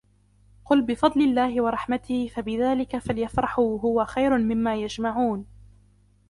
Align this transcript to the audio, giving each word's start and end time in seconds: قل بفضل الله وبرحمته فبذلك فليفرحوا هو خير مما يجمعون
قل 0.65 0.81
بفضل 0.81 1.21
الله 1.21 1.61
وبرحمته 1.61 2.27
فبذلك 2.27 2.97
فليفرحوا 2.97 3.79
هو 3.79 4.05
خير 4.05 4.37
مما 4.37 4.75
يجمعون 4.75 5.45